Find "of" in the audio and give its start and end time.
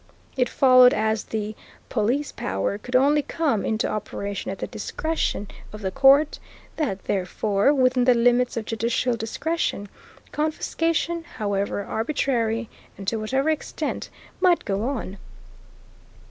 5.71-5.83, 8.57-8.65